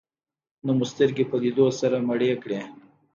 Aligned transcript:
نه 0.65 0.71
مو 0.77 0.85
سترګې 0.91 1.23
په 1.31 1.35
لیدو 1.43 1.65
سره 1.79 1.97
مړې 2.07 2.31
کړې. 2.43 2.61